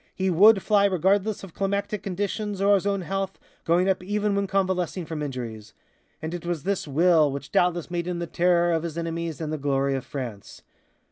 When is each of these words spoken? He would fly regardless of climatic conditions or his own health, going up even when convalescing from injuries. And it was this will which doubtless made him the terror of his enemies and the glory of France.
He 0.15 0.31
would 0.31 0.63
fly 0.63 0.85
regardless 0.85 1.43
of 1.43 1.53
climatic 1.53 2.01
conditions 2.01 2.59
or 2.59 2.73
his 2.73 2.87
own 2.87 3.01
health, 3.01 3.37
going 3.65 3.87
up 3.87 4.01
even 4.01 4.33
when 4.33 4.47
convalescing 4.47 5.05
from 5.05 5.21
injuries. 5.21 5.75
And 6.23 6.33
it 6.33 6.43
was 6.43 6.63
this 6.63 6.87
will 6.87 7.31
which 7.31 7.51
doubtless 7.51 7.91
made 7.91 8.07
him 8.07 8.17
the 8.17 8.25
terror 8.25 8.71
of 8.73 8.81
his 8.81 8.97
enemies 8.97 9.39
and 9.39 9.53
the 9.53 9.59
glory 9.59 9.93
of 9.93 10.03
France. 10.03 10.63